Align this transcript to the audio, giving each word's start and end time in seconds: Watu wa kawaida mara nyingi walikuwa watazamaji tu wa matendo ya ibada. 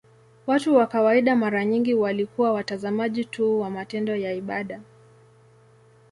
Watu 0.47 0.75
wa 0.75 0.87
kawaida 0.87 1.35
mara 1.35 1.65
nyingi 1.65 1.93
walikuwa 1.93 2.53
watazamaji 2.53 3.25
tu 3.25 3.59
wa 3.59 3.69
matendo 3.69 4.15
ya 4.15 4.33
ibada. 4.33 4.81